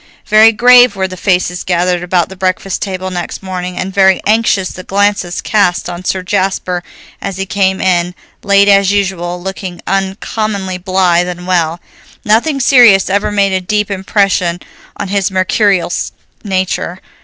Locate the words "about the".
2.01-2.35